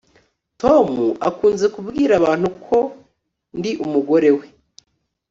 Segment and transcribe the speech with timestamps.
[0.61, 0.87] tom
[1.29, 2.77] akunze kubwira abantu ko
[3.57, 4.45] ndi umugore we